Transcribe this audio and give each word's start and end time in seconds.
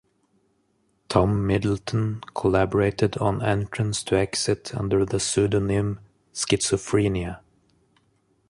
Tom 1.09 1.45
Middleton 1.45 2.21
collaborated 2.33 3.17
on 3.19 3.43
"Entrance 3.43 4.01
to 4.05 4.17
Exit" 4.17 4.73
under 4.73 5.05
the 5.05 5.19
pseudonym 5.19 5.99
"Schizophrenia". 6.33 7.41